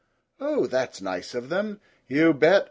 "Oh, 0.39 0.65
that 0.65 0.95
is 0.95 1.01
nice 1.03 1.35
of 1.35 1.49
them!" 1.49 1.79
"You 2.07 2.33
bet. 2.33 2.59